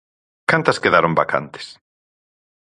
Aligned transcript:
¿Cantas 0.51 0.79
quedaron 0.83 1.17
vacantes? 1.21 1.65